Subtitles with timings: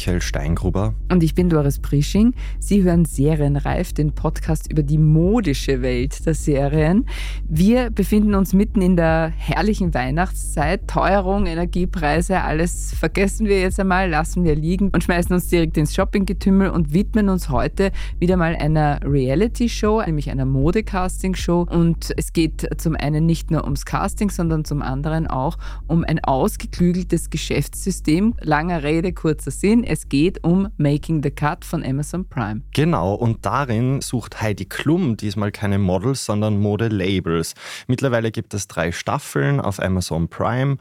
[0.00, 0.94] Michael Steingruber.
[1.12, 2.32] Und ich bin Doris Prisching.
[2.58, 7.04] Sie hören Serienreif, den Podcast über die modische Welt der Serien.
[7.46, 10.88] Wir befinden uns mitten in der herrlichen Weihnachtszeit.
[10.88, 15.94] Teuerung, Energiepreise, alles vergessen wir jetzt einmal, lassen wir liegen und schmeißen uns direkt ins
[15.94, 21.66] Shoppinggetümmel und widmen uns heute wieder mal einer Reality-Show, nämlich einer Modecasting-Show.
[21.68, 26.24] Und es geht zum einen nicht nur ums Casting, sondern zum anderen auch um ein
[26.24, 28.32] ausgeklügeltes Geschäftssystem.
[28.40, 32.62] Langer Rede, kurzer Sinn, es geht um Making the Cut von Amazon Prime.
[32.74, 37.54] Genau, und darin sucht Heidi Klum diesmal keine Models, sondern Modelabels.
[37.88, 40.76] Mittlerweile gibt es drei Staffeln auf Amazon Prime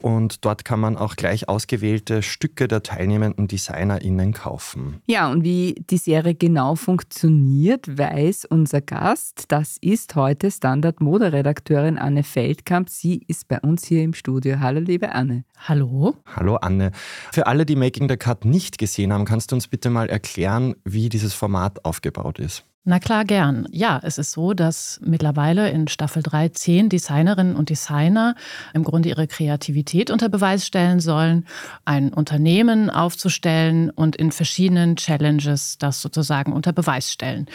[0.00, 5.02] und dort kann man auch gleich ausgewählte Stücke der teilnehmenden DesignerInnen kaufen.
[5.06, 9.44] Ja, und wie die Serie genau funktioniert, weiß unser Gast.
[9.48, 12.90] Das ist heute Standard-Moderedakteurin Anne Feldkamp.
[12.90, 14.58] Sie ist bei uns hier im Studio.
[14.58, 15.44] Hallo, liebe Anne.
[15.68, 16.16] Hallo.
[16.34, 16.90] Hallo, Anne.
[17.32, 20.74] Für alle, die Making the Cut nicht gesehen haben, kannst du uns bitte mal erklären,
[20.84, 22.64] wie dieses Format aufgebaut ist?
[22.90, 23.68] Na klar, gern.
[23.70, 28.34] Ja, es ist so, dass mittlerweile in Staffel 3 zehn Designerinnen und Designer
[28.72, 31.46] im Grunde ihre Kreativität unter Beweis stellen sollen,
[31.84, 37.46] ein Unternehmen aufzustellen und in verschiedenen Challenges das sozusagen unter Beweis stellen.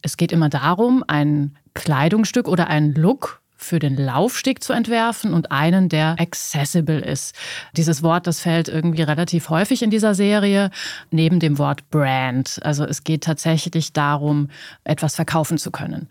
[0.00, 5.50] Es geht immer darum, ein Kleidungsstück oder einen Look für den Laufsteg zu entwerfen und
[5.50, 7.34] einen, der accessible ist.
[7.76, 10.70] Dieses Wort, das fällt irgendwie relativ häufig in dieser Serie,
[11.10, 12.60] neben dem Wort Brand.
[12.62, 14.48] Also es geht tatsächlich darum,
[14.84, 16.08] etwas verkaufen zu können.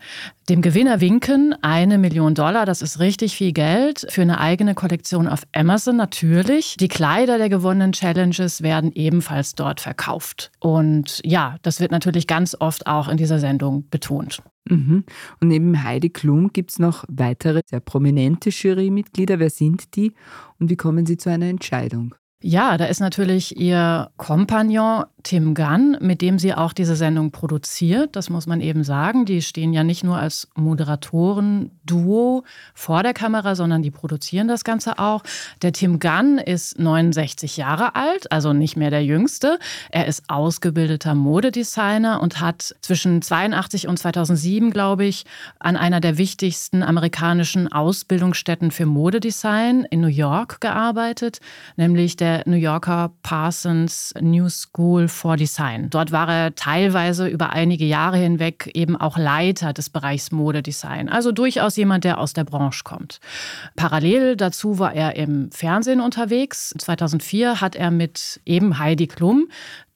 [0.48, 5.28] Dem Gewinner winken eine Million Dollar, das ist richtig viel Geld für eine eigene Kollektion
[5.28, 6.78] auf Amazon natürlich.
[6.78, 10.50] Die Kleider der gewonnenen Challenges werden ebenfalls dort verkauft.
[10.58, 14.42] Und ja, das wird natürlich ganz oft auch in dieser Sendung betont.
[14.64, 15.04] Mhm.
[15.38, 19.38] Und neben Heidi Klum gibt es noch weitere sehr prominente Jurymitglieder.
[19.38, 20.14] Wer sind die
[20.58, 22.14] und wie kommen sie zu einer Entscheidung?
[22.40, 28.16] Ja, da ist natürlich ihr Kompagnon Tim Gunn, mit dem sie auch diese Sendung produziert.
[28.16, 29.26] Das muss man eben sagen.
[29.26, 34.98] Die stehen ja nicht nur als Moderatoren-Duo vor der Kamera, sondern die produzieren das Ganze
[34.98, 35.22] auch.
[35.60, 39.58] Der Tim Gunn ist 69 Jahre alt, also nicht mehr der Jüngste.
[39.90, 45.26] Er ist ausgebildeter Modedesigner und hat zwischen 82 und 2007, glaube ich,
[45.58, 51.40] an einer der wichtigsten amerikanischen Ausbildungsstätten für Modedesign in New York gearbeitet,
[51.76, 55.90] nämlich der New Yorker Parsons New School for Design.
[55.90, 61.08] Dort war er teilweise über einige Jahre hinweg eben auch Leiter des Bereichs Modedesign.
[61.08, 63.20] Also durchaus jemand, der aus der Branche kommt.
[63.76, 66.74] Parallel dazu war er im Fernsehen unterwegs.
[66.78, 69.48] 2004 hat er mit eben Heidi Klum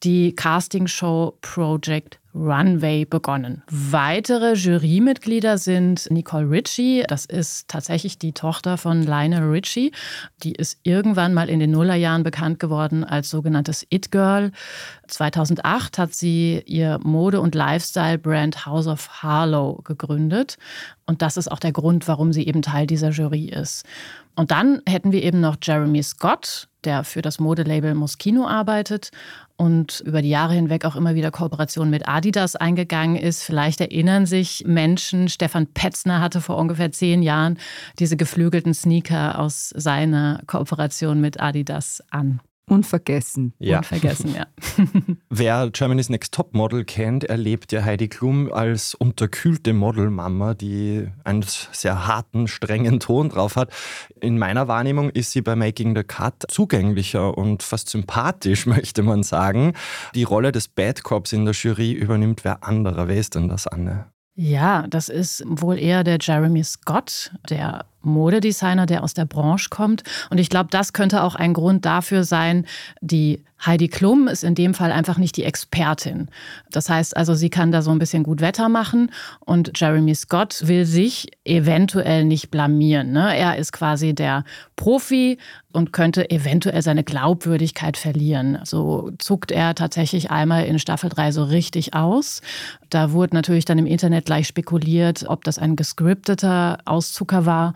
[0.03, 3.63] die Castingshow Project Runway begonnen.
[3.71, 9.93] Weitere Jurymitglieder sind Nicole Ritchie, das ist tatsächlich die Tochter von Lionel Ritchie.
[10.43, 14.53] Die ist irgendwann mal in den Nullerjahren bekannt geworden als sogenanntes It-Girl.
[15.09, 20.57] 2008 hat sie ihr Mode- und Lifestyle-Brand House of Harlow gegründet.
[21.07, 23.85] Und das ist auch der Grund, warum sie eben Teil dieser Jury ist.
[24.35, 29.11] Und dann hätten wir eben noch Jeremy Scott, der für das Modelabel Moschino arbeitet
[29.57, 33.43] und über die Jahre hinweg auch immer wieder Kooperationen mit Adidas eingegangen ist.
[33.45, 37.59] Vielleicht erinnern sich Menschen, Stefan Petzner hatte vor ungefähr zehn Jahren
[37.99, 42.41] diese geflügelten Sneaker aus seiner Kooperation mit Adidas an.
[42.67, 43.55] Unvergessen.
[43.59, 43.79] Ja.
[43.79, 44.47] Unvergessen, ja.
[45.31, 51.43] Wer Germany's Next Top Model kennt, erlebt ja Heidi Klum als unterkühlte Modelmama, die einen
[51.43, 53.73] sehr harten, strengen Ton drauf hat.
[54.21, 59.23] In meiner Wahrnehmung ist sie bei Making the Cut zugänglicher und fast sympathisch, möchte man
[59.23, 59.73] sagen.
[60.15, 63.09] Die Rolle des Bad Cops in der Jury übernimmt wer anderer.
[63.09, 64.12] Wer ist denn das, Anne?
[64.35, 70.05] Ja, das ist wohl eher der Jeremy Scott, der Modedesigner, der aus der Branche kommt.
[70.31, 72.67] Und ich glaube, das könnte auch ein Grund dafür sein,
[73.01, 76.29] die Heidi Klum ist in dem Fall einfach nicht die Expertin.
[76.71, 79.11] Das heißt also, sie kann da so ein bisschen gut Wetter machen
[79.41, 83.13] und Jeremy Scott will sich eventuell nicht blamieren.
[83.13, 83.37] Ne?
[83.37, 84.45] Er ist quasi der
[84.77, 85.39] Profi
[85.73, 88.59] und könnte eventuell seine Glaubwürdigkeit verlieren.
[88.65, 92.43] So zuckt er tatsächlich einmal in Staffel 3 so richtig aus.
[92.91, 97.75] Da wurde natürlich dann im Internet gleich spekuliert, ob das ein gescripteter Auszucker war.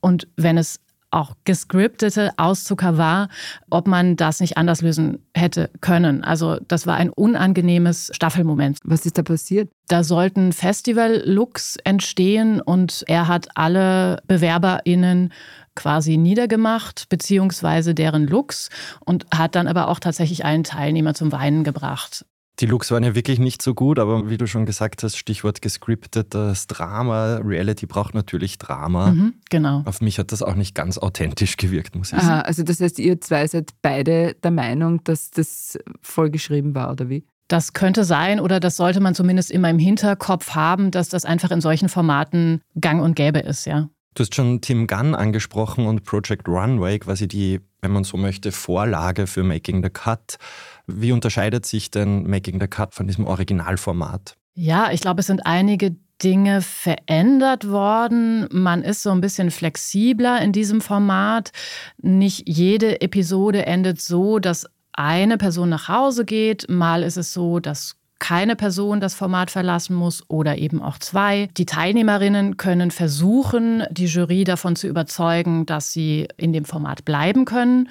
[0.00, 0.80] Und wenn es
[1.10, 3.28] auch gescriptete Auszucker war,
[3.70, 6.24] ob man das nicht anders lösen hätte können.
[6.24, 8.78] Also das war ein unangenehmes Staffelmoment.
[8.84, 9.70] Was ist da passiert?
[9.88, 15.32] Da sollten Festival-Looks entstehen und er hat alle BewerberInnen
[15.74, 18.70] quasi niedergemacht, beziehungsweise deren Looks
[19.04, 22.24] und hat dann aber auch tatsächlich einen Teilnehmer zum Weinen gebracht.
[22.60, 25.60] Die Looks waren ja wirklich nicht so gut, aber wie du schon gesagt hast, Stichwort
[25.60, 27.36] gescriptetes Drama.
[27.44, 29.10] Reality braucht natürlich Drama.
[29.10, 29.82] Mhm, genau.
[29.84, 32.42] Auf mich hat das auch nicht ganz authentisch gewirkt, muss ich Aha, sagen.
[32.42, 37.26] also das heißt, ihr zwei seid beide der Meinung, dass das vollgeschrieben war, oder wie?
[37.48, 41.50] Das könnte sein oder das sollte man zumindest immer im Hinterkopf haben, dass das einfach
[41.50, 43.88] in solchen Formaten gang und gäbe ist, ja.
[44.16, 48.50] Du hast schon Tim Gunn angesprochen und Project Runway, quasi die, wenn man so möchte,
[48.50, 50.38] Vorlage für Making the Cut.
[50.86, 54.34] Wie unterscheidet sich denn Making the Cut von diesem Originalformat?
[54.54, 58.48] Ja, ich glaube, es sind einige Dinge verändert worden.
[58.50, 61.52] Man ist so ein bisschen flexibler in diesem Format.
[61.98, 66.70] Nicht jede Episode endet so, dass eine Person nach Hause geht.
[66.70, 71.48] Mal ist es so, dass keine Person das Format verlassen muss oder eben auch zwei.
[71.56, 77.44] Die Teilnehmerinnen können versuchen, die Jury davon zu überzeugen, dass sie in dem Format bleiben
[77.44, 77.88] können.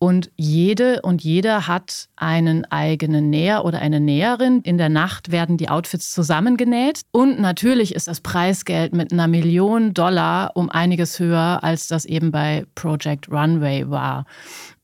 [0.00, 4.60] Und jede und jeder hat einen eigenen Näher oder eine Näherin.
[4.60, 7.02] In der Nacht werden die Outfits zusammengenäht.
[7.10, 12.30] Und natürlich ist das Preisgeld mit einer Million Dollar um einiges höher, als das eben
[12.30, 14.24] bei Project Runway war.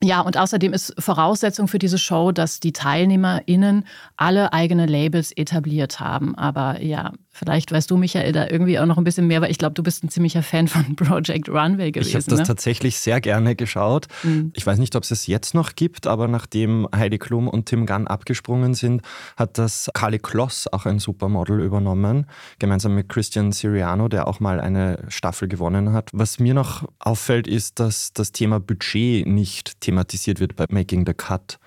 [0.03, 3.85] Ja, und außerdem ist Voraussetzung für diese Show, dass die TeilnehmerInnen
[4.17, 6.35] alle eigene Labels etabliert haben.
[6.35, 9.57] Aber ja, vielleicht weißt du, Michael, da irgendwie auch noch ein bisschen mehr, weil ich
[9.57, 12.09] glaube, du bist ein ziemlicher Fan von Project Runway gewesen.
[12.09, 12.45] Ich habe das ne?
[12.45, 14.07] tatsächlich sehr gerne geschaut.
[14.23, 14.51] Mhm.
[14.55, 17.85] Ich weiß nicht, ob es es jetzt noch gibt, aber nachdem Heidi Klum und Tim
[17.85, 19.01] Gunn abgesprungen sind,
[19.35, 22.25] hat das Carly Kloss auch ein Supermodel übernommen,
[22.57, 26.09] gemeinsam mit Christian Siriano, der auch mal eine Staffel gewonnen hat.
[26.13, 31.13] Was mir noch auffällt, ist, dass das Thema Budget nicht thematisiert wird bei Making the
[31.13, 31.59] Cut.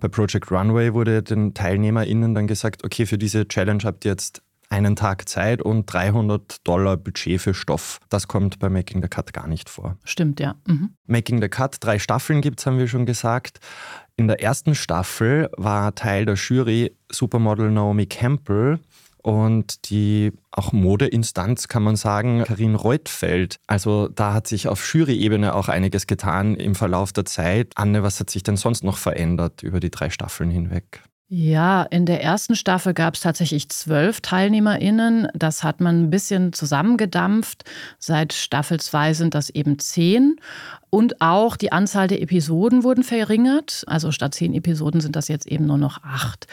[0.00, 4.42] Bei Project Runway wurde den TeilnehmerInnen dann gesagt, okay, für diese Challenge habt ihr jetzt
[4.72, 7.98] einen Tag Zeit und 300 Dollar Budget für Stoff.
[8.08, 9.98] Das kommt bei Making the Cut gar nicht vor.
[10.02, 10.56] Stimmt, ja.
[10.66, 10.94] Mhm.
[11.06, 13.60] Making the Cut, drei Staffeln gibt es, haben wir schon gesagt.
[14.16, 18.80] In der ersten Staffel war Teil der Jury Supermodel Naomi Campbell
[19.22, 23.56] und die auch Modeinstanz, kann man sagen, Karin Reutfeld.
[23.66, 27.72] Also da hat sich auf Jury-Ebene auch einiges getan im Verlauf der Zeit.
[27.76, 31.02] Anne, was hat sich denn sonst noch verändert über die drei Staffeln hinweg?
[31.34, 35.28] Ja, in der ersten Staffel gab es tatsächlich zwölf TeilnehmerInnen.
[35.32, 37.64] Das hat man ein bisschen zusammengedampft.
[37.98, 40.36] Seit Staffel 2 sind das eben zehn.
[40.90, 43.82] Und auch die Anzahl der Episoden wurden verringert.
[43.86, 46.48] Also statt zehn Episoden sind das jetzt eben nur noch acht.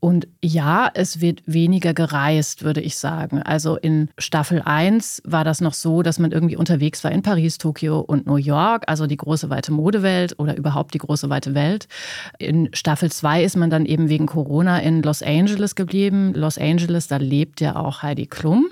[0.00, 3.42] Und ja, es wird weniger gereist, würde ich sagen.
[3.42, 7.58] Also in Staffel 1 war das noch so, dass man irgendwie unterwegs war in Paris,
[7.58, 11.88] Tokio und New York, also die große weite Modewelt oder überhaupt die große weite Welt.
[12.38, 16.32] In Staffel 2 ist man dann eben wegen Corona in Los Angeles geblieben.
[16.32, 18.68] Los Angeles, da lebt ja auch Heidi Klum.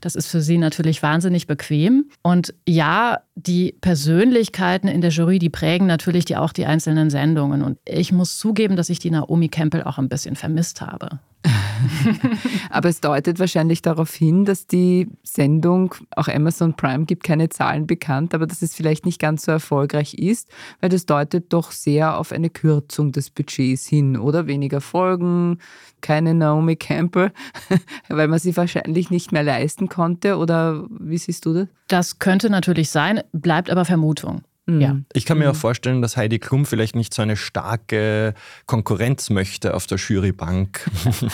[0.00, 2.10] Das ist für sie natürlich wahnsinnig bequem.
[2.22, 7.62] Und ja, die Persönlichkeiten in der Jury, die prägen natürlich die, auch die einzelnen Sendungen.
[7.62, 11.20] Und ich muss zugeben, dass ich die Naomi Campbell auch ein bisschen vermisst habe.
[12.70, 17.86] Aber es deutet wahrscheinlich darauf hin, dass die Sendung, auch Amazon Prime gibt keine Zahlen
[17.86, 20.48] bekannt, aber dass es vielleicht nicht ganz so erfolgreich ist,
[20.80, 24.46] weil das deutet doch sehr auf eine Kürzung des Budgets hin, oder?
[24.46, 25.58] Weniger Folgen,
[26.00, 27.32] keine Naomi Campbell,
[28.08, 31.68] weil man sie wahrscheinlich nicht mehr leisten konnte, oder wie siehst du das?
[31.88, 34.42] Das könnte natürlich sein, bleibt aber Vermutung.
[34.68, 35.00] Ja.
[35.12, 38.34] Ich kann mir auch vorstellen, dass Heidi Klum vielleicht nicht so eine starke
[38.66, 40.88] Konkurrenz möchte auf der Jurybank.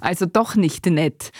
[0.00, 1.30] Also doch nicht nett.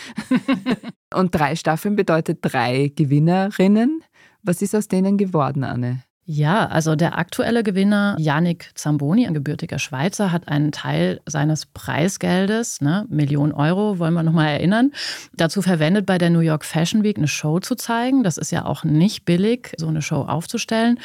[1.13, 4.03] Und drei Staffeln bedeutet drei Gewinnerinnen.
[4.43, 6.03] Was ist aus denen geworden, Anne?
[6.27, 12.81] Ja, also der aktuelle Gewinner, Yannick Zamboni, ein gebürtiger Schweizer, hat einen Teil seines Preisgeldes,
[12.81, 14.93] ne, Millionen Euro, wollen wir nochmal erinnern,
[15.35, 18.23] dazu verwendet, bei der New York Fashion Week eine Show zu zeigen.
[18.23, 20.99] Das ist ja auch nicht billig, so eine Show aufzustellen.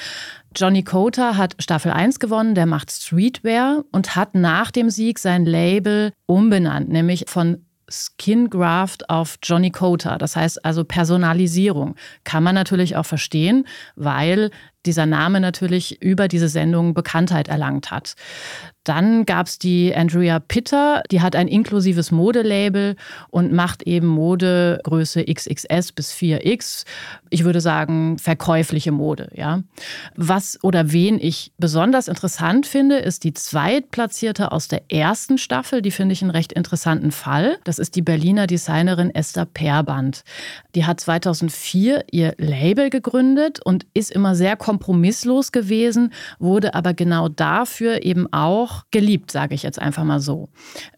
[0.56, 5.46] Johnny Coter hat Staffel 1 gewonnen, der macht Streetwear und hat nach dem Sieg sein
[5.46, 10.18] Label umbenannt, nämlich von Skin Graft auf Johnny Coter.
[10.18, 11.96] Das heißt also Personalisierung.
[12.24, 14.52] Kann man natürlich auch verstehen, weil
[14.86, 18.16] dieser Name natürlich über diese Sendung Bekanntheit erlangt hat.
[18.90, 22.96] Dann gab es die Andrea Pitter, die hat ein inklusives Modelabel
[23.30, 26.86] und macht eben Modegröße XXS bis 4X.
[27.30, 29.62] Ich würde sagen, verkäufliche Mode, ja.
[30.16, 35.82] Was oder wen ich besonders interessant finde, ist die Zweitplatzierte aus der ersten Staffel.
[35.82, 37.60] Die finde ich einen recht interessanten Fall.
[37.66, 40.24] Das ist die Berliner Designerin Esther Perband.
[40.74, 47.28] Die hat 2004 ihr Label gegründet und ist immer sehr kompromisslos gewesen, wurde aber genau
[47.28, 50.50] dafür eben auch geliebt, sage ich jetzt einfach mal so.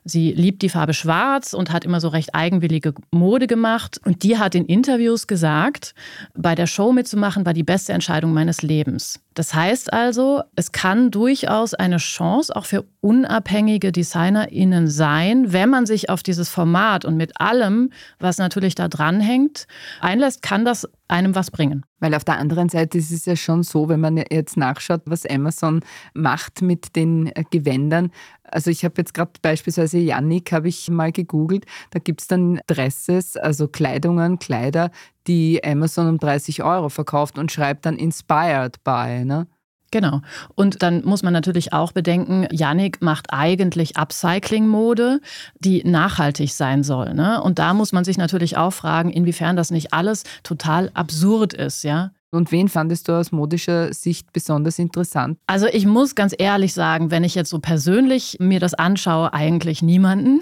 [0.03, 4.01] Sie liebt die Farbe Schwarz und hat immer so recht eigenwillige Mode gemacht.
[4.03, 5.95] Und die hat in Interviews gesagt,
[6.35, 9.21] bei der Show mitzumachen war die beste Entscheidung meines Lebens.
[9.35, 15.85] Das heißt also, es kann durchaus eine Chance auch für unabhängige DesignerInnen sein, wenn man
[15.85, 19.67] sich auf dieses Format und mit allem, was natürlich da dranhängt,
[20.01, 21.85] einlässt, kann das einem was bringen.
[21.99, 25.25] Weil auf der anderen Seite ist es ja schon so, wenn man jetzt nachschaut, was
[25.25, 25.81] Amazon
[26.13, 28.11] macht mit den äh, Gewändern.
[28.43, 32.59] Also ich habe jetzt gerade beispielsweise Yannick, habe ich mal gegoogelt, da gibt es dann
[32.67, 34.91] Dresses, also Kleidungen, Kleider,
[35.27, 39.23] die Amazon um 30 Euro verkauft und schreibt dann inspired by.
[39.25, 39.47] Ne?
[39.91, 40.21] Genau.
[40.55, 45.19] Und dann muss man natürlich auch bedenken, Yannick macht eigentlich Upcycling-Mode,
[45.59, 47.13] die nachhaltig sein soll.
[47.13, 47.43] Ne?
[47.43, 51.83] Und da muss man sich natürlich auch fragen, inwiefern das nicht alles total absurd ist,
[51.83, 52.11] ja.
[52.33, 55.37] Und wen fandest du aus modischer Sicht besonders interessant?
[55.47, 59.81] Also ich muss ganz ehrlich sagen, wenn ich jetzt so persönlich mir das anschaue, eigentlich
[59.81, 60.39] niemanden.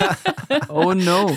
[0.68, 1.36] oh no.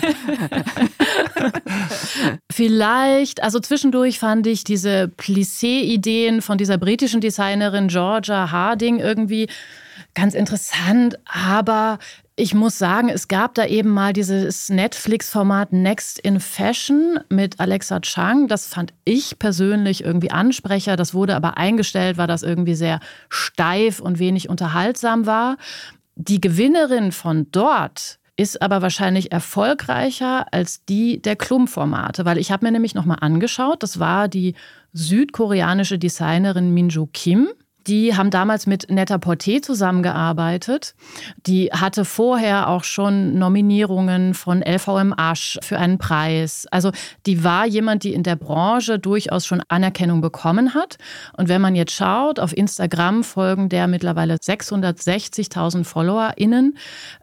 [2.50, 9.48] Vielleicht, also zwischendurch fand ich diese Plissé-Ideen von dieser britischen Designerin Georgia Harding irgendwie
[10.14, 12.00] ganz interessant, aber
[12.38, 18.00] ich muss sagen, es gab da eben mal dieses Netflix-Format Next in Fashion mit Alexa
[18.00, 18.46] Chang.
[18.46, 20.96] Das fand ich persönlich irgendwie Ansprecher.
[20.96, 23.00] Das wurde aber eingestellt, weil das irgendwie sehr
[23.30, 25.56] steif und wenig unterhaltsam war.
[26.14, 32.66] Die Gewinnerin von dort ist aber wahrscheinlich erfolgreicher als die der Klum-Formate, weil ich habe
[32.66, 34.54] mir nämlich nochmal angeschaut, das war die
[34.92, 37.48] südkoreanische Designerin Minju Kim.
[37.86, 40.94] Die haben damals mit Netta Porté zusammengearbeitet.
[41.46, 46.66] Die hatte vorher auch schon Nominierungen von LVM Asch für einen Preis.
[46.70, 46.90] Also
[47.26, 50.96] die war jemand, die in der Branche durchaus schon Anerkennung bekommen hat.
[51.36, 56.76] Und wenn man jetzt schaut, auf Instagram folgen der mittlerweile 660.000 FollowerInnen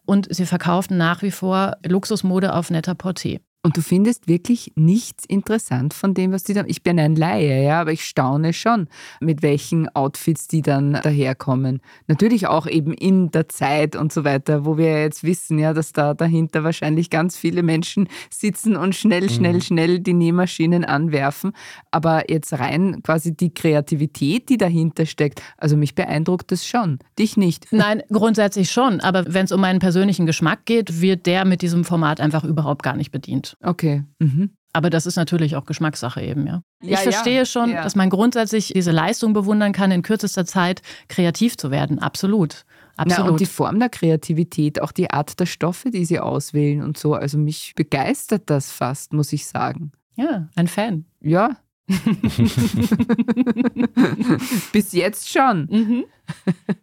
[0.05, 3.39] und sie verkaufen nach wie vor Luxusmode auf Netta Porté.
[3.65, 6.65] Und du findest wirklich nichts interessant von dem, was die da.
[6.67, 8.89] Ich bin ein Laie, ja, aber ich staune schon,
[9.21, 11.79] mit welchen Outfits die dann daherkommen.
[12.07, 15.93] Natürlich auch eben in der Zeit und so weiter, wo wir jetzt wissen, ja, dass
[15.93, 19.61] da dahinter wahrscheinlich ganz viele Menschen sitzen und schnell, schnell, mhm.
[19.61, 21.53] schnell die Nähmaschinen anwerfen.
[21.89, 26.99] Aber jetzt rein quasi die Kreativität, die dahinter steckt, also mich beeindruckt das schon.
[27.17, 27.67] Dich nicht.
[27.71, 28.99] Nein, grundsätzlich schon.
[28.99, 32.83] Aber wenn es um meinen persönlichen Geschmack geht, wird der mit diesem Format einfach überhaupt
[32.83, 33.52] gar nicht bedient.
[33.61, 34.03] Okay.
[34.19, 34.51] Mhm.
[34.73, 36.63] Aber das ist natürlich auch Geschmackssache eben, ja.
[36.81, 37.45] Ich ja, verstehe ja.
[37.45, 37.83] schon, ja.
[37.83, 41.99] dass man grundsätzlich diese Leistung bewundern kann, in kürzester Zeit kreativ zu werden.
[41.99, 42.65] Absolut.
[42.97, 43.25] Absolut.
[43.25, 46.97] Na, und die Form der Kreativität, auch die Art der Stoffe, die sie auswählen und
[46.97, 47.13] so.
[47.13, 49.91] Also mich begeistert das fast, muss ich sagen.
[50.15, 51.05] Ja, ein Fan.
[51.21, 51.57] Ja.
[54.71, 55.67] Bis jetzt schon.
[55.69, 56.05] Mhm.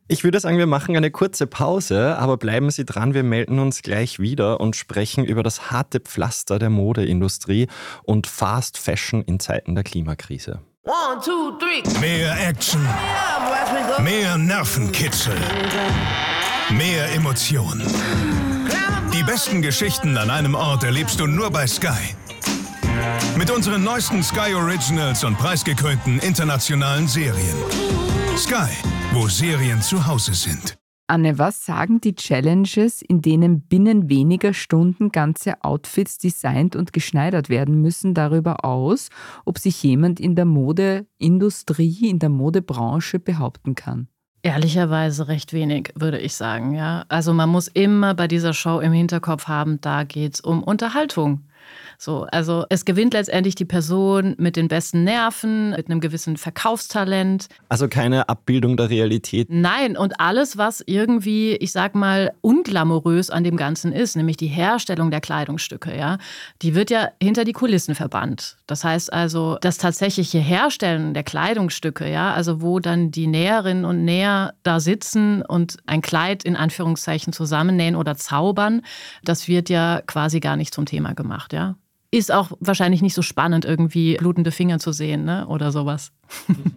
[0.08, 3.80] Ich würde sagen, wir machen eine kurze Pause, aber bleiben Sie dran, wir melden uns
[3.80, 7.66] gleich wieder und sprechen über das harte Pflaster der Modeindustrie
[8.02, 10.60] und Fast Fashion in Zeiten der Klimakrise.
[10.84, 11.82] One, two, three.
[12.00, 12.86] Mehr Action.
[14.02, 15.36] Mehr Nervenkitzel.
[16.70, 17.82] Mehr Emotionen.
[19.12, 22.14] Die besten Geschichten an einem Ort erlebst du nur bei Sky.
[23.36, 27.56] Mit unseren neuesten Sky Originals und preisgekrönten internationalen Serien.
[28.36, 28.70] Sky,
[29.12, 30.76] wo Serien zu Hause sind.
[31.10, 37.48] Anne, was sagen die Challenges, in denen binnen weniger Stunden ganze Outfits designt und geschneidert
[37.48, 39.08] werden müssen, darüber aus,
[39.44, 44.06] ob sich jemand in der Modeindustrie, in der Modebranche behaupten kann?
[44.42, 47.04] Ehrlicherweise recht wenig, würde ich sagen, ja.
[47.08, 51.42] Also man muss immer bei dieser Show im Hinterkopf haben, da geht es um Unterhaltung.
[52.02, 57.48] So, also es gewinnt letztendlich die Person mit den besten Nerven, mit einem gewissen Verkaufstalent.
[57.68, 59.48] Also keine Abbildung der Realität.
[59.50, 64.46] Nein, und alles, was irgendwie, ich sag mal, unglamourös an dem Ganzen ist, nämlich die
[64.46, 66.16] Herstellung der Kleidungsstücke, ja,
[66.62, 68.56] die wird ja hinter die Kulissen verbannt.
[68.66, 74.06] Das heißt also, das tatsächliche Herstellen der Kleidungsstücke, ja, also wo dann die Näherinnen und
[74.06, 78.80] Näher da sitzen und ein Kleid in Anführungszeichen zusammennähen oder zaubern,
[79.22, 81.76] das wird ja quasi gar nicht zum Thema gemacht, ja
[82.10, 85.46] ist auch wahrscheinlich nicht so spannend, irgendwie blutende Finger zu sehen ne?
[85.46, 86.12] oder sowas.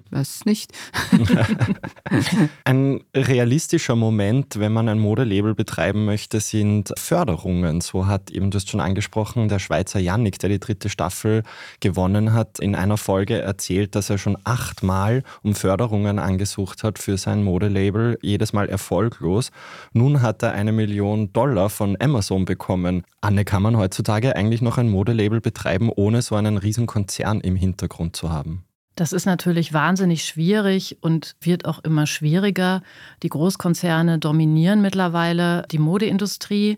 [0.10, 0.72] Weiß nicht.
[2.64, 7.82] ein realistischer Moment, wenn man ein Modelabel betreiben möchte, sind Förderungen.
[7.82, 11.44] So hat eben, du hast schon angesprochen, der Schweizer Yannick, der die dritte Staffel
[11.80, 17.18] gewonnen hat, in einer Folge erzählt, dass er schon achtmal um Förderungen angesucht hat für
[17.18, 19.52] sein Modelabel, jedes Mal erfolglos.
[19.94, 23.04] Nun hat er eine Million Dollar von Amazon bekommen.
[23.22, 27.56] Anne, kann man heutzutage eigentlich noch ein Modelabel betreiben, ohne so einen riesen Konzern im
[27.56, 28.66] Hintergrund zu haben?
[28.96, 32.84] Das ist natürlich wahnsinnig schwierig und wird auch immer schwieriger.
[33.24, 36.78] Die Großkonzerne dominieren mittlerweile die Modeindustrie.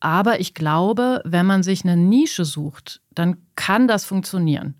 [0.00, 4.74] Aber ich glaube, wenn man sich eine Nische sucht, dann kann das funktionieren.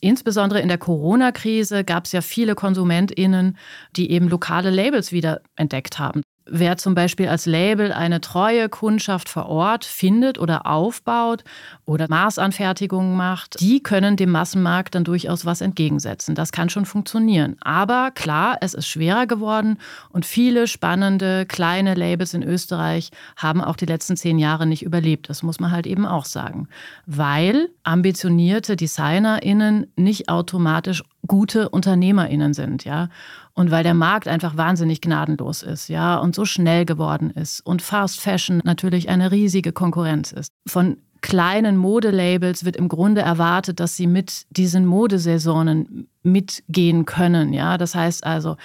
[0.00, 3.56] Insbesondere in der Corona-Krise gab es ja viele KonsumentInnen,
[3.96, 6.22] die eben lokale Labels wieder entdeckt haben.
[6.52, 11.44] Wer zum Beispiel als Label eine treue Kundschaft vor Ort findet oder aufbaut
[11.84, 16.34] oder Maßanfertigungen macht, die können dem Massenmarkt dann durchaus was entgegensetzen.
[16.34, 17.56] Das kann schon funktionieren.
[17.60, 19.78] Aber klar, es ist schwerer geworden
[20.08, 25.30] und viele spannende kleine Labels in Österreich haben auch die letzten zehn Jahre nicht überlebt.
[25.30, 26.66] Das muss man halt eben auch sagen.
[27.06, 33.08] Weil ambitionierte DesignerInnen nicht automatisch gute UnternehmerInnen sind, ja.
[33.52, 37.82] Und weil der Markt einfach wahnsinnig gnadenlos ist, ja, und so schnell geworden ist und
[37.82, 40.50] Fast Fashion natürlich eine riesige Konkurrenz ist.
[40.66, 47.78] Von kleinen Modelabels wird im Grunde erwartet, dass sie mit diesen Modesaisonen mitgehen können, ja.
[47.78, 48.56] Das heißt also,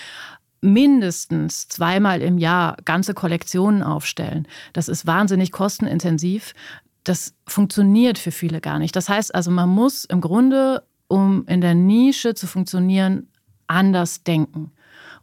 [0.61, 4.47] mindestens zweimal im Jahr ganze Kollektionen aufstellen.
[4.73, 6.55] Das ist wahnsinnig kostenintensiv.
[7.03, 8.95] Das funktioniert für viele gar nicht.
[8.95, 13.27] Das heißt also, man muss im Grunde, um in der Nische zu funktionieren,
[13.67, 14.71] anders denken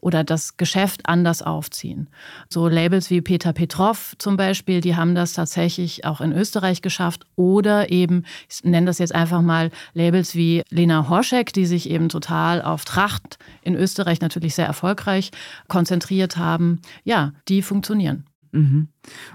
[0.02, 2.08] oder das Geschäft anders aufziehen.
[2.48, 7.24] So Labels wie Peter Petrov zum Beispiel, die haben das tatsächlich auch in Österreich geschafft.
[7.36, 12.08] Oder eben, ich nenne das jetzt einfach mal Labels wie Lena Horschek, die sich eben
[12.08, 15.30] total auf Tracht in Österreich natürlich sehr erfolgreich
[15.68, 16.82] konzentriert haben.
[17.04, 18.26] Ja, die funktionieren.
[18.52, 18.88] Mhm.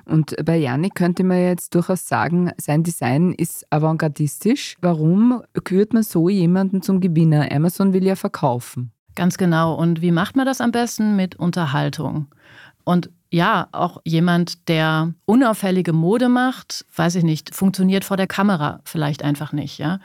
[0.06, 4.78] Und bei Janik könnte man jetzt durchaus sagen, sein Design ist avantgardistisch.
[4.80, 7.52] Warum kürt man so jemanden zum Gewinner?
[7.52, 8.92] Amazon will ja verkaufen.
[9.16, 9.74] Ganz genau.
[9.74, 11.16] Und wie macht man das am besten?
[11.16, 12.28] Mit Unterhaltung.
[12.84, 18.80] Und ja, auch jemand, der unauffällige Mode macht, weiß ich nicht, funktioniert vor der Kamera
[18.86, 20.00] vielleicht einfach nicht, ja.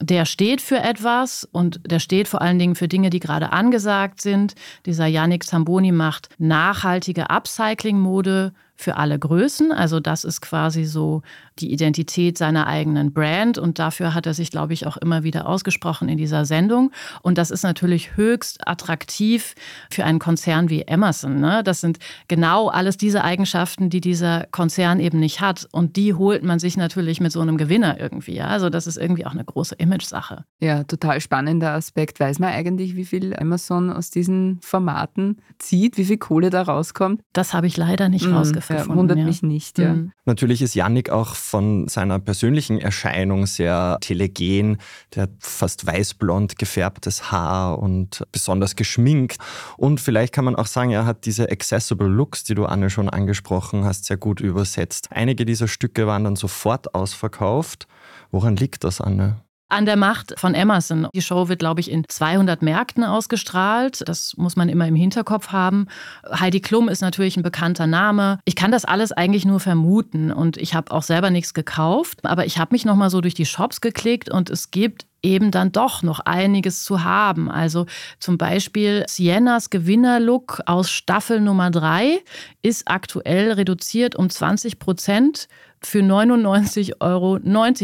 [0.00, 4.20] Der steht für etwas und der steht vor allen Dingen für Dinge, die gerade angesagt
[4.20, 4.54] sind.
[4.86, 9.72] Dieser Yannick Zamboni macht nachhaltige Upcycling-Mode für alle Größen.
[9.72, 11.22] Also das ist quasi so
[11.58, 15.48] die Identität seiner eigenen Brand und dafür hat er sich, glaube ich, auch immer wieder
[15.48, 16.92] ausgesprochen in dieser Sendung.
[17.20, 19.56] Und das ist natürlich höchst attraktiv
[19.90, 21.40] für einen Konzern wie Emerson.
[21.40, 21.62] Ne?
[21.64, 21.98] Das sind
[22.28, 25.66] genau alles diese Eigenschaften, die dieser Konzern eben nicht hat.
[25.72, 28.36] Und die holt man sich natürlich mit so einem Gewinner irgendwie.
[28.36, 28.46] Ja?
[28.46, 30.44] Also das ist irgendwie auch eine große Image-Sache.
[30.60, 32.20] Ja, total spannender Aspekt.
[32.20, 37.22] Weiß man eigentlich, wie viel Amazon aus diesen Formaten zieht, wie viel Kohle da rauskommt?
[37.32, 38.34] Das habe ich leider nicht mhm.
[38.34, 39.24] rausgefunden ja, wundert ja.
[39.24, 39.94] mich nicht, ja.
[39.94, 40.12] Mhm.
[40.24, 44.78] Natürlich ist Yannick auch von seiner persönlichen Erscheinung sehr telegen.
[45.14, 49.38] Der hat fast weißblond gefärbtes Haar und besonders geschminkt.
[49.76, 53.08] Und vielleicht kann man auch sagen, er hat diese accessible Looks, die du Anne schon
[53.08, 55.08] angesprochen hast, sehr gut übersetzt.
[55.10, 57.86] Einige dieser Stücke waren dann sofort ausverkauft.
[58.30, 59.40] Woran liegt das, Anne?
[59.68, 61.08] An der Macht von Emerson.
[61.14, 64.02] Die Show wird, glaube ich, in 200 Märkten ausgestrahlt.
[64.06, 65.86] Das muss man immer im Hinterkopf haben.
[66.30, 68.38] Heidi Klum ist natürlich ein bekannter Name.
[68.44, 72.46] Ich kann das alles eigentlich nur vermuten und ich habe auch selber nichts gekauft, aber
[72.46, 75.72] ich habe mich noch mal so durch die Shops geklickt und es gibt eben dann
[75.72, 77.50] doch noch einiges zu haben.
[77.50, 77.86] Also
[78.20, 82.20] zum Beispiel Siennas Gewinnerlook aus Staffel Nummer 3
[82.62, 85.48] ist aktuell reduziert um 20 Prozent
[85.80, 87.38] für 99,90 Euro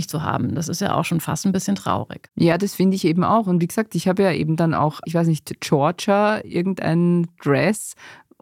[0.06, 0.54] zu haben.
[0.54, 2.28] Das ist ja auch schon fast ein bisschen traurig.
[2.34, 3.46] Ja, das finde ich eben auch.
[3.46, 7.94] Und wie gesagt, ich habe ja eben dann auch, ich weiß nicht, Georgia, irgendein Dress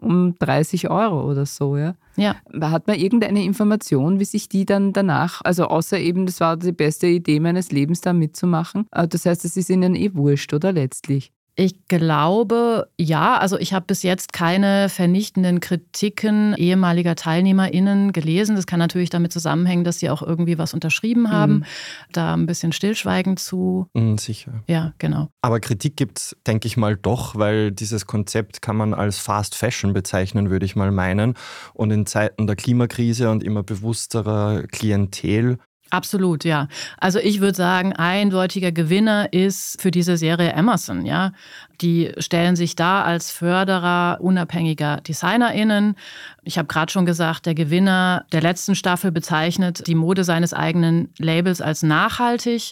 [0.03, 1.95] um 30 Euro oder so, ja.
[2.15, 2.35] Ja.
[2.61, 6.71] Hat man irgendeine Information, wie sich die dann danach, also außer eben, das war die
[6.71, 8.85] beste Idee meines Lebens, da mitzumachen.
[8.91, 11.31] Äh, das heißt, es ist ihnen eh wurscht, oder letztlich?
[11.55, 13.37] Ich glaube, ja.
[13.37, 18.55] Also ich habe bis jetzt keine vernichtenden Kritiken ehemaliger TeilnehmerInnen gelesen.
[18.55, 21.53] Das kann natürlich damit zusammenhängen, dass sie auch irgendwie was unterschrieben haben.
[21.53, 21.65] Mhm.
[22.11, 23.87] Da ein bisschen Stillschweigen zu.
[23.93, 24.63] Mhm, sicher.
[24.67, 25.29] Ja, genau.
[25.41, 29.53] Aber Kritik gibt es, denke ich mal, doch, weil dieses Konzept kann man als Fast
[29.55, 31.35] Fashion bezeichnen, würde ich mal meinen.
[31.73, 35.59] Und in Zeiten der Klimakrise und immer bewussterer Klientel
[35.93, 36.69] Absolut, ja.
[36.97, 41.33] Also ich würde sagen, eindeutiger Gewinner ist für diese Serie Emerson, ja.
[41.81, 45.95] Die stellen sich da als Förderer unabhängiger DesignerInnen.
[46.43, 51.09] Ich habe gerade schon gesagt, der Gewinner der letzten Staffel bezeichnet die Mode seines eigenen
[51.19, 52.71] Labels als nachhaltig.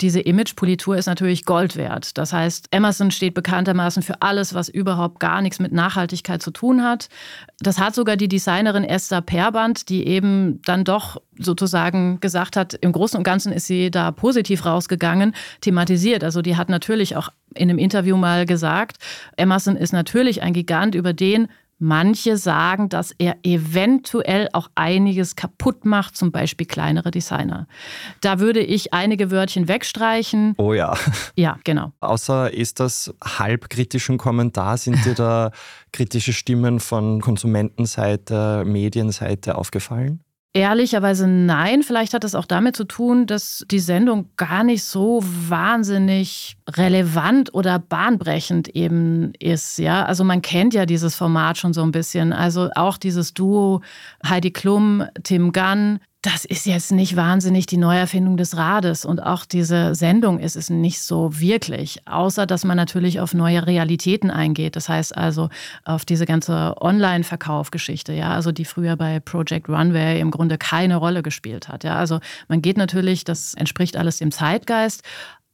[0.00, 2.18] Diese Imagepolitur ist natürlich Gold wert.
[2.18, 6.84] Das heißt, Emerson steht bekanntermaßen für alles, was überhaupt gar nichts mit Nachhaltigkeit zu tun
[6.84, 7.08] hat.
[7.58, 12.92] Das hat sogar die Designerin Esther Perband, die eben dann doch sozusagen gesagt hat, im
[12.92, 16.24] Großen und Ganzen ist sie da positiv rausgegangen, thematisiert.
[16.24, 18.98] Also die hat natürlich auch in einem Interview mal gesagt,
[19.36, 21.48] Emerson ist natürlich ein Gigant, über den
[21.82, 27.66] Manche sagen, dass er eventuell auch einiges kaputt macht, zum Beispiel kleinere Designer.
[28.20, 30.54] Da würde ich einige Wörtchen wegstreichen.
[30.58, 30.94] Oh ja.
[31.36, 31.92] Ja, genau.
[32.00, 35.52] Außer ist das halbkritischen Kommentar, sind dir da
[35.92, 40.20] kritische Stimmen von Konsumentenseite, Medienseite aufgefallen?
[40.52, 41.84] Ehrlicherweise nein.
[41.84, 47.54] Vielleicht hat es auch damit zu tun, dass die Sendung gar nicht so wahnsinnig relevant
[47.54, 49.78] oder bahnbrechend eben ist.
[49.78, 52.32] Ja, also man kennt ja dieses Format schon so ein bisschen.
[52.32, 53.80] Also auch dieses Duo
[54.26, 59.46] Heidi Klum, Tim Gunn, das ist jetzt nicht wahnsinnig die Neuerfindung des Rades und auch
[59.46, 64.76] diese Sendung ist es nicht so wirklich, außer dass man natürlich auf neue Realitäten eingeht.
[64.76, 65.48] Das heißt also
[65.84, 71.22] auf diese ganze Online-Verkaufgeschichte, ja, also die früher bei Project Runway im Grunde keine Rolle
[71.22, 71.84] gespielt hat.
[71.84, 75.02] Ja, also man geht natürlich, das entspricht alles dem Zeitgeist,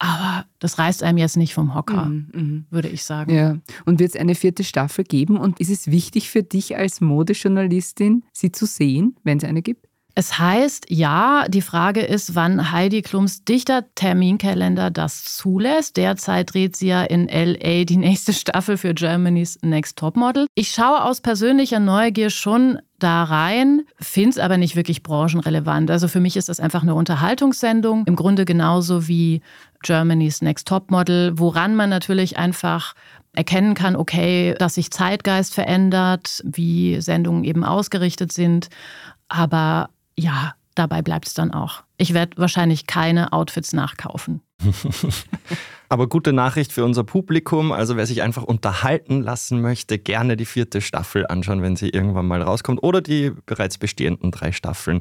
[0.01, 2.67] aber das reißt einem jetzt nicht vom Hocker, mhm, mhm.
[2.71, 3.33] würde ich sagen.
[3.33, 3.57] Ja.
[3.85, 5.39] Und wird es eine vierte Staffel geben?
[5.39, 9.87] Und ist es wichtig für dich als Modejournalistin, sie zu sehen, wenn es eine gibt?
[10.19, 15.99] Es heißt ja, die Frage ist, wann Heidi Klums dichter Terminkalender das zulässt.
[15.99, 20.47] Derzeit dreht sie ja in LA die nächste Staffel für Germany's Next Topmodel.
[20.55, 25.91] Ich schaue aus persönlicher Neugier schon da rein, finde es aber nicht wirklich branchenrelevant.
[25.91, 29.43] Also für mich ist das einfach eine Unterhaltungssendung, im Grunde genauso wie
[29.83, 32.95] Germany's Next Topmodel, woran man natürlich einfach
[33.35, 38.71] erkennen kann, okay, dass sich Zeitgeist verändert, wie Sendungen eben ausgerichtet sind.
[39.29, 41.83] Aber ja, dabei bleibt es dann auch.
[41.99, 44.43] Ich werde wahrscheinlich keine Outfits nachkaufen.
[45.89, 47.71] Aber gute Nachricht für unser Publikum.
[47.71, 52.27] Also wer sich einfach unterhalten lassen möchte, gerne die vierte Staffel anschauen, wenn sie irgendwann
[52.27, 52.83] mal rauskommt.
[52.83, 55.01] Oder die bereits bestehenden drei Staffeln.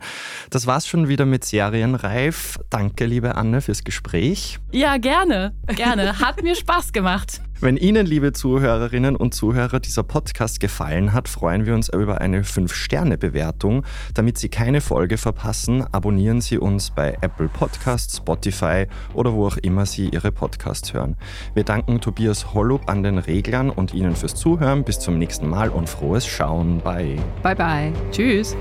[0.51, 2.59] Das war's schon wieder mit Serienreif.
[2.69, 4.59] Danke, liebe Anne, fürs Gespräch.
[4.71, 5.55] Ja, gerne.
[5.67, 6.19] Gerne.
[6.19, 7.41] Hat mir Spaß gemacht.
[7.61, 12.43] Wenn Ihnen, liebe Zuhörerinnen und Zuhörer, dieser Podcast gefallen hat, freuen wir uns über eine
[12.43, 13.85] 5-Sterne-Bewertung.
[14.13, 19.57] Damit Sie keine Folge verpassen, abonnieren Sie uns bei Apple Podcasts, Spotify oder wo auch
[19.57, 21.15] immer Sie Ihre Podcasts hören.
[21.53, 24.83] Wir danken Tobias Hollup an den Reglern und Ihnen fürs Zuhören.
[24.83, 26.81] Bis zum nächsten Mal und frohes Schauen.
[26.81, 27.17] Bye.
[27.43, 27.93] Bye, bye.
[28.11, 28.55] Tschüss.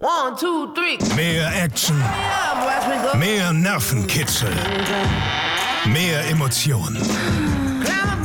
[0.00, 0.98] One, two, three.
[1.14, 2.02] Mehr Action.
[3.16, 4.50] Mehr Nervenkitzel.
[5.86, 6.98] Mehr Emotionen.